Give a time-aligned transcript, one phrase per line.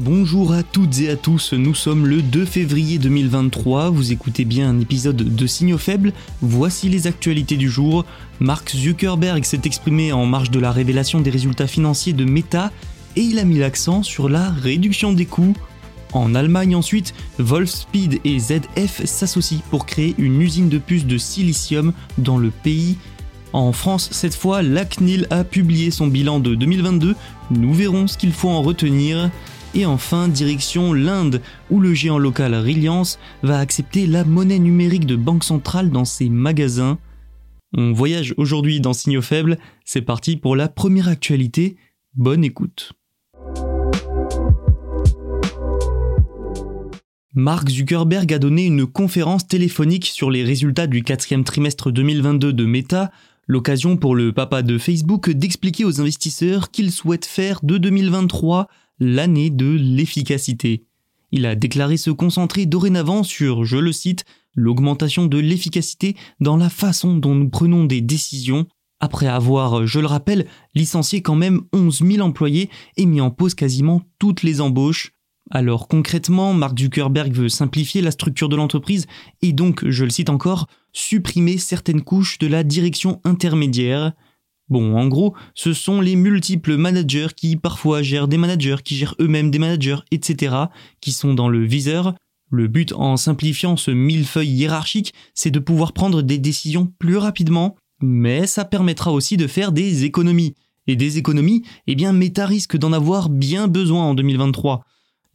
[0.00, 4.70] Bonjour à toutes et à tous, nous sommes le 2 février 2023, vous écoutez bien
[4.70, 8.04] un épisode de Signaux faibles, voici les actualités du jour.
[8.38, 12.70] Mark Zuckerberg s'est exprimé en marge de la révélation des résultats financiers de Meta
[13.16, 15.56] et il a mis l'accent sur la réduction des coûts.
[16.12, 21.92] En Allemagne ensuite, Wolfspeed et ZF s'associent pour créer une usine de puces de silicium
[22.18, 22.98] dans le pays.
[23.52, 27.16] En France, cette fois, la CNIL a publié son bilan de 2022,
[27.50, 29.28] nous verrons ce qu'il faut en retenir.
[29.74, 35.16] Et enfin, direction l'Inde, où le géant local Reliance va accepter la monnaie numérique de
[35.16, 36.98] banque centrale dans ses magasins.
[37.76, 41.76] On voyage aujourd'hui dans Signaux Faibles, c'est parti pour la première actualité,
[42.14, 42.92] bonne écoute.
[47.34, 52.64] Mark Zuckerberg a donné une conférence téléphonique sur les résultats du quatrième trimestre 2022 de
[52.64, 53.12] Meta,
[53.46, 58.66] l'occasion pour le papa de Facebook d'expliquer aux investisseurs qu'il souhaite faire de 2023
[59.00, 60.84] l'année de l'efficacité.
[61.30, 66.70] Il a déclaré se concentrer dorénavant sur, je le cite, l'augmentation de l'efficacité dans la
[66.70, 68.66] façon dont nous prenons des décisions,
[69.00, 73.54] après avoir, je le rappelle, licencié quand même 11 000 employés et mis en pause
[73.54, 75.12] quasiment toutes les embauches.
[75.50, 79.06] Alors concrètement, Mark Zuckerberg veut simplifier la structure de l'entreprise
[79.40, 84.12] et donc, je le cite encore, supprimer certaines couches de la direction intermédiaire.
[84.68, 89.14] Bon, en gros, ce sont les multiples managers qui parfois gèrent des managers, qui gèrent
[89.18, 90.56] eux-mêmes des managers, etc.,
[91.00, 92.14] qui sont dans le viseur.
[92.50, 97.76] Le but en simplifiant ce millefeuille hiérarchique, c'est de pouvoir prendre des décisions plus rapidement,
[98.00, 100.54] mais ça permettra aussi de faire des économies.
[100.86, 104.84] Et des économies, eh bien Meta risque d'en avoir bien besoin en 2023.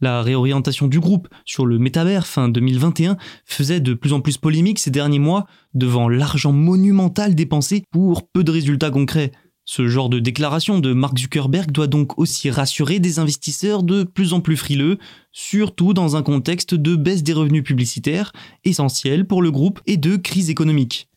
[0.00, 3.16] La réorientation du groupe sur le métavers fin 2021
[3.46, 8.42] faisait de plus en plus polémique ces derniers mois devant l'argent monumental dépensé pour peu
[8.44, 9.32] de résultats concrets.
[9.66, 14.34] Ce genre de déclaration de Mark Zuckerberg doit donc aussi rassurer des investisseurs de plus
[14.34, 14.98] en plus frileux,
[15.32, 18.32] surtout dans un contexte de baisse des revenus publicitaires,
[18.64, 21.08] essentiel pour le groupe, et de crise économique.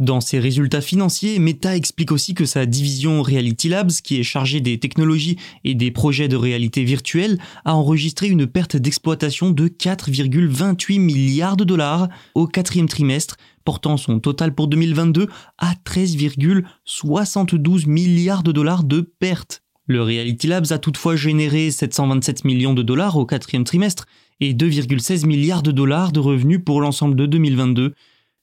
[0.00, 4.60] Dans ses résultats financiers, Meta explique aussi que sa division Reality Labs, qui est chargée
[4.60, 10.98] des technologies et des projets de réalité virtuelle, a enregistré une perte d'exploitation de 4,28
[10.98, 15.28] milliards de dollars au quatrième trimestre, portant son total pour 2022
[15.58, 19.62] à 13,72 milliards de dollars de pertes.
[19.86, 24.06] Le Reality Labs a toutefois généré 727 millions de dollars au quatrième trimestre
[24.40, 27.94] et 2,16 milliards de dollars de revenus pour l'ensemble de 2022,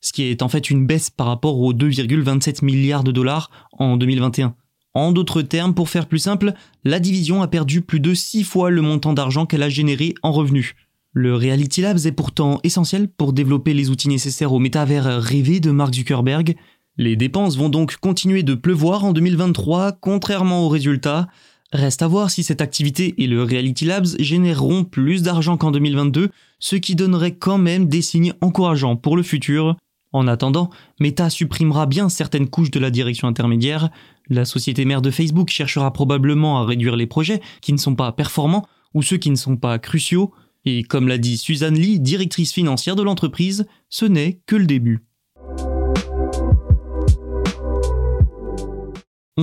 [0.02, 3.98] ce qui est en fait une baisse par rapport aux 2,27 milliards de dollars en
[3.98, 4.56] 2021.
[4.94, 6.54] En d'autres termes, pour faire plus simple,
[6.84, 10.32] la division a perdu plus de 6 fois le montant d'argent qu'elle a généré en
[10.32, 10.76] revenus.
[11.14, 15.72] Le Reality Labs est pourtant essentiel pour développer les outils nécessaires au métavers rêvé de
[15.72, 16.56] Mark Zuckerberg.
[16.98, 21.28] Les dépenses vont donc continuer de pleuvoir en 2023, contrairement aux résultats.
[21.74, 26.30] Reste à voir si cette activité et le Reality Labs généreront plus d'argent qu'en 2022,
[26.60, 29.78] ce qui donnerait quand même des signes encourageants pour le futur.
[30.14, 33.90] En attendant, Meta supprimera bien certaines couches de la direction intermédiaire,
[34.30, 38.12] la société mère de Facebook cherchera probablement à réduire les projets qui ne sont pas
[38.12, 40.34] performants ou ceux qui ne sont pas cruciaux,
[40.66, 45.00] et comme l'a dit Suzanne Lee, directrice financière de l'entreprise, ce n'est que le début.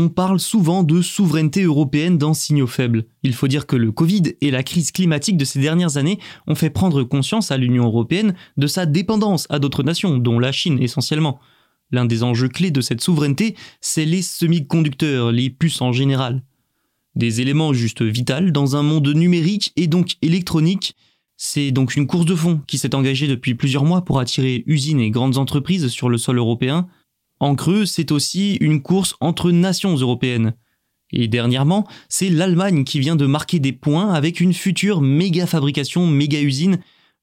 [0.01, 3.07] On parle souvent de souveraineté européenne dans Signaux faibles.
[3.25, 6.55] Il faut dire que le Covid et la crise climatique de ces dernières années ont
[6.55, 10.81] fait prendre conscience à l'Union européenne de sa dépendance à d'autres nations, dont la Chine
[10.81, 11.41] essentiellement.
[11.91, 16.45] L'un des enjeux clés de cette souveraineté, c'est les semi-conducteurs, les puces en général.
[17.17, 20.95] Des éléments juste vitaux dans un monde numérique et donc électronique.
[21.37, 25.01] C'est donc une course de fond qui s'est engagée depuis plusieurs mois pour attirer usines
[25.01, 26.87] et grandes entreprises sur le sol européen,
[27.41, 30.55] en creux, c'est aussi une course entre nations européennes.
[31.13, 36.07] Et dernièrement, c'est l'Allemagne qui vient de marquer des points avec une future méga fabrication,
[36.07, 36.79] méga usine.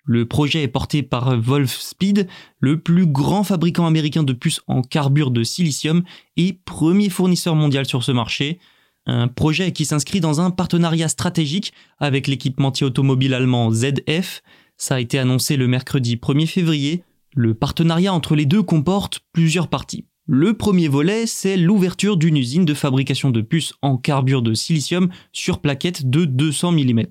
[0.06, 2.28] Le projet est porté par Wolfspeed,
[2.60, 6.04] le plus grand fabricant américain de puces en carbure de silicium
[6.38, 8.60] et premier fournisseur mondial sur ce marché.
[9.08, 14.42] Un projet qui s'inscrit dans un partenariat stratégique avec l'équipementier automobile allemand ZF.
[14.78, 17.04] Ça a été annoncé le mercredi 1er février.
[17.38, 20.06] Le partenariat entre les deux comporte plusieurs parties.
[20.26, 25.10] Le premier volet, c'est l'ouverture d'une usine de fabrication de puces en carbure de silicium
[25.34, 27.04] sur plaquettes de 200 mm.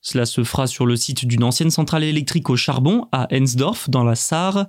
[0.00, 4.02] Cela se fera sur le site d'une ancienne centrale électrique au charbon à Ensdorf dans
[4.02, 4.66] la Sarre.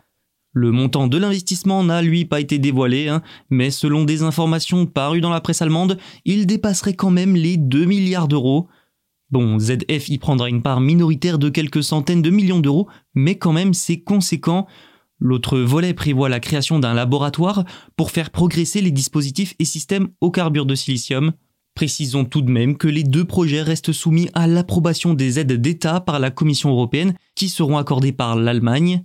[0.54, 5.22] Le montant de l'investissement n'a lui pas été dévoilé, hein, mais selon des informations parues
[5.22, 8.68] dans la presse allemande, il dépasserait quand même les 2 milliards d'euros.
[9.32, 13.54] Bon, ZF y prendra une part minoritaire de quelques centaines de millions d'euros, mais quand
[13.54, 14.68] même c'est conséquent.
[15.22, 17.64] L'autre volet prévoit la création d'un laboratoire
[17.96, 21.34] pour faire progresser les dispositifs et systèmes au carbure de silicium.
[21.76, 26.02] Précisons tout de même que les deux projets restent soumis à l'approbation des aides d'État
[26.02, 29.04] par la Commission européenne qui seront accordées par l'Allemagne.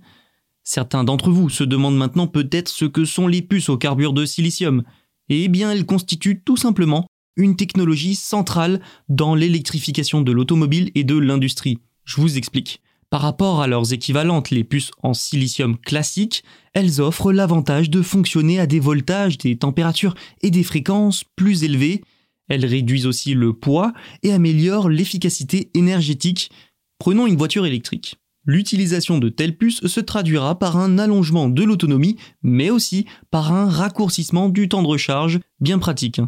[0.63, 4.25] Certains d'entre vous se demandent maintenant peut-être ce que sont les puces au carbure de
[4.25, 4.83] silicium.
[5.29, 11.15] Eh bien, elles constituent tout simplement une technologie centrale dans l'électrification de l'automobile et de
[11.15, 11.77] l'industrie.
[12.05, 12.81] Je vous explique.
[13.09, 16.43] Par rapport à leurs équivalentes, les puces en silicium classiques,
[16.73, 22.03] elles offrent l'avantage de fonctionner à des voltages, des températures et des fréquences plus élevées.
[22.49, 23.93] Elles réduisent aussi le poids
[24.23, 26.51] et améliorent l'efficacité énergétique.
[26.99, 28.17] Prenons une voiture électrique.
[28.45, 33.69] L'utilisation de telles puces se traduira par un allongement de l'autonomie, mais aussi par un
[33.69, 36.21] raccourcissement du temps de recharge, bien pratique.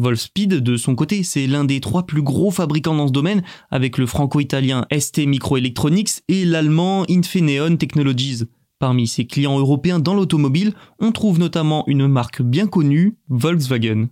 [0.00, 3.98] Wolfspeed, de son côté, c'est l'un des trois plus gros fabricants dans ce domaine, avec
[3.98, 8.44] le franco-italien ST Microelectronics et l'allemand Infineon Technologies.
[8.78, 14.08] Parmi ses clients européens dans l'automobile, on trouve notamment une marque bien connue, Volkswagen.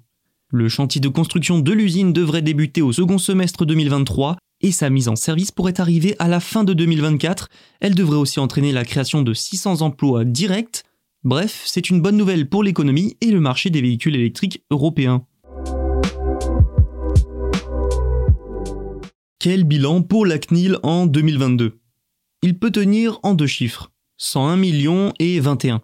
[0.50, 5.08] Le chantier de construction de l'usine devrait débuter au second semestre 2023 et sa mise
[5.08, 7.49] en service pourrait arriver à la fin de 2024.
[7.81, 10.82] Elle devrait aussi entraîner la création de 600 emplois directs.
[11.25, 15.25] Bref, c'est une bonne nouvelle pour l'économie et le marché des véhicules électriques européens.
[19.40, 21.79] Quel bilan pour la CNIL en 2022
[22.43, 25.81] Il peut tenir en deux chiffres, 101 millions et 21.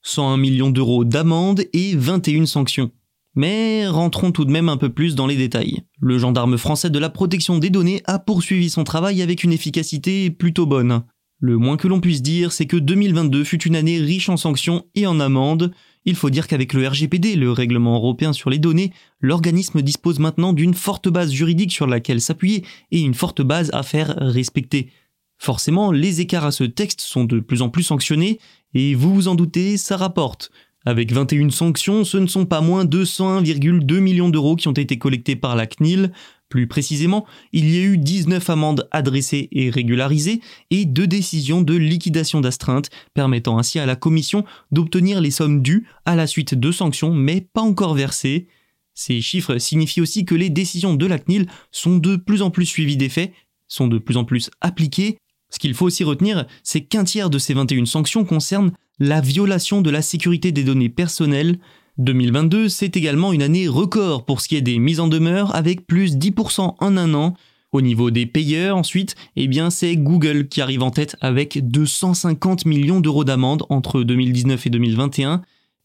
[0.00, 2.92] 101 millions d'euros d'amende et 21 sanctions.
[3.34, 5.82] Mais rentrons tout de même un peu plus dans les détails.
[6.00, 10.30] Le gendarme français de la protection des données a poursuivi son travail avec une efficacité
[10.30, 11.02] plutôt bonne.
[11.40, 14.86] Le moins que l'on puisse dire, c'est que 2022 fut une année riche en sanctions
[14.94, 15.74] et en amendes,
[16.04, 20.52] il faut dire qu'avec le RGPD, le règlement européen sur les données, l'organisme dispose maintenant
[20.52, 24.90] d'une forte base juridique sur laquelle s'appuyer et une forte base à faire respecter.
[25.38, 28.38] Forcément, les écarts à ce texte sont de plus en plus sanctionnés,
[28.74, 30.50] et vous vous en doutez, ça rapporte.
[30.86, 34.98] Avec 21 sanctions, ce ne sont pas moins de 101,2 millions d'euros qui ont été
[34.98, 36.12] collectés par la CNIL,
[36.48, 41.74] plus précisément, il y a eu 19 amendes adressées et régularisées et deux décisions de
[41.74, 46.70] liquidation d'astreinte permettant ainsi à la commission d'obtenir les sommes dues à la suite de
[46.70, 48.46] sanctions mais pas encore versées.
[48.94, 52.66] Ces chiffres signifient aussi que les décisions de la CNIL sont de plus en plus
[52.66, 53.32] suivies des faits,
[53.66, 55.18] sont de plus en plus appliquées.
[55.50, 59.82] Ce qu'il faut aussi retenir, c'est qu'un tiers de ces 21 sanctions concernent la violation
[59.82, 61.58] de la sécurité des données personnelles,
[61.98, 65.86] 2022, c'est également une année record pour ce qui est des mises en demeure avec
[65.86, 67.34] plus 10% en un an.
[67.70, 72.66] Au niveau des payeurs, ensuite, eh bien, c'est Google qui arrive en tête avec 250
[72.66, 75.42] millions d'euros d'amende entre 2019 et 2021.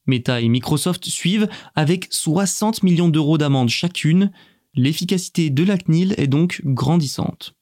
[0.07, 4.31] Meta et Microsoft suivent avec 60 millions d'euros d'amende chacune.
[4.73, 7.55] L'efficacité de la CNIL est donc grandissante.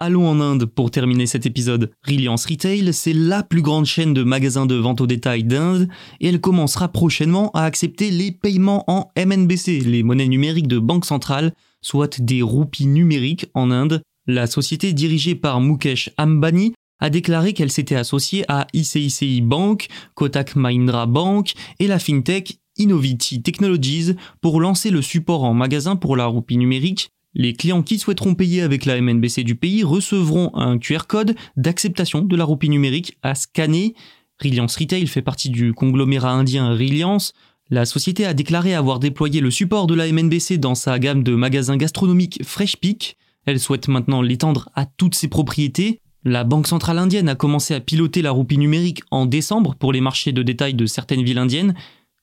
[0.00, 1.92] Allons en Inde pour terminer cet épisode.
[2.04, 5.88] Reliance Retail, c'est la plus grande chaîne de magasins de vente au détail d'Inde
[6.20, 11.04] et elle commencera prochainement à accepter les paiements en MNBC, les monnaies numériques de banque
[11.04, 14.02] centrale, soit des roupies numériques en Inde.
[14.26, 20.56] La société dirigée par Mukesh Ambani a déclaré qu'elle s'était associée à ICICI Bank, Kotak
[20.56, 26.26] Mahindra Bank et la fintech Innoviti Technologies pour lancer le support en magasin pour la
[26.26, 31.06] roupie numérique les clients qui souhaiteront payer avec la MNBC du pays recevront un QR
[31.08, 33.94] code d'acceptation de la roupie numérique à scanner.
[34.42, 37.32] Reliance Retail fait partie du conglomérat indien Reliance.
[37.70, 41.34] La société a déclaré avoir déployé le support de la MNBC dans sa gamme de
[41.34, 43.16] magasins gastronomiques Fresh Peak.
[43.46, 46.00] Elle souhaite maintenant l'étendre à toutes ses propriétés.
[46.24, 50.00] La Banque centrale indienne a commencé à piloter la roupie numérique en décembre pour les
[50.00, 51.74] marchés de détail de certaines villes indiennes.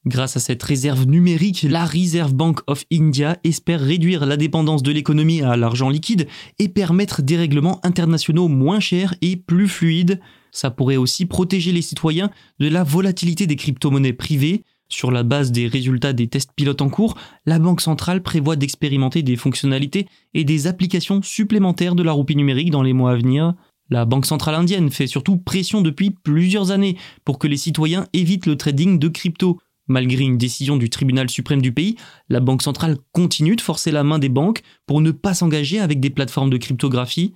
[0.07, 4.91] Grâce à cette réserve numérique, la Reserve Bank of India espère réduire la dépendance de
[4.91, 6.27] l'économie à l'argent liquide
[6.57, 10.19] et permettre des règlements internationaux moins chers et plus fluides.
[10.51, 14.63] Ça pourrait aussi protéger les citoyens de la volatilité des crypto-monnaies privées.
[14.89, 17.15] Sur la base des résultats des tests pilotes en cours,
[17.45, 22.71] la Banque centrale prévoit d'expérimenter des fonctionnalités et des applications supplémentaires de la roupie numérique
[22.71, 23.53] dans les mois à venir.
[23.91, 28.47] La Banque centrale indienne fait surtout pression depuis plusieurs années pour que les citoyens évitent
[28.47, 29.59] le trading de crypto.
[29.91, 31.97] Malgré une décision du tribunal suprême du pays,
[32.29, 35.99] la Banque centrale continue de forcer la main des banques pour ne pas s'engager avec
[35.99, 37.33] des plateformes de cryptographie.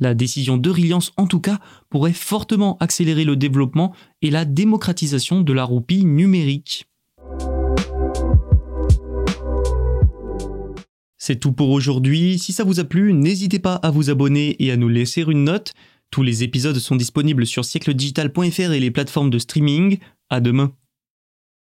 [0.00, 1.60] La décision de Reliance, en tout cas,
[1.90, 6.88] pourrait fortement accélérer le développement et la démocratisation de la roupie numérique.
[11.16, 12.40] C'est tout pour aujourd'hui.
[12.40, 15.44] Si ça vous a plu, n'hésitez pas à vous abonner et à nous laisser une
[15.44, 15.74] note.
[16.10, 19.98] Tous les épisodes sont disponibles sur siècledigital.fr et les plateformes de streaming.
[20.28, 20.74] À demain.